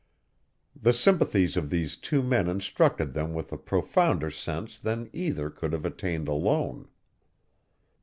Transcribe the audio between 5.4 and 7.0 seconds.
could have attained alone.